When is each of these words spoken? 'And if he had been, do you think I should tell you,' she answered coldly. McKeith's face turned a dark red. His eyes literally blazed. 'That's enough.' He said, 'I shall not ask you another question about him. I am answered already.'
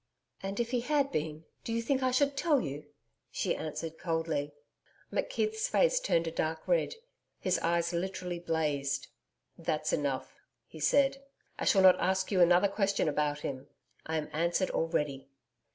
'And 0.41 0.59
if 0.59 0.71
he 0.71 0.79
had 0.81 1.11
been, 1.11 1.45
do 1.63 1.71
you 1.71 1.79
think 1.79 2.01
I 2.01 2.09
should 2.09 2.35
tell 2.35 2.59
you,' 2.59 2.87
she 3.29 3.55
answered 3.55 3.99
coldly. 3.99 4.51
McKeith's 5.13 5.67
face 5.67 5.99
turned 5.99 6.25
a 6.25 6.31
dark 6.31 6.67
red. 6.67 6.95
His 7.39 7.59
eyes 7.59 7.93
literally 7.93 8.39
blazed. 8.39 9.09
'That's 9.59 9.93
enough.' 9.93 10.39
He 10.65 10.79
said, 10.79 11.23
'I 11.59 11.65
shall 11.65 11.81
not 11.83 11.99
ask 11.99 12.31
you 12.31 12.41
another 12.41 12.67
question 12.67 13.07
about 13.07 13.41
him. 13.41 13.67
I 14.07 14.17
am 14.17 14.31
answered 14.33 14.71
already.' 14.71 15.29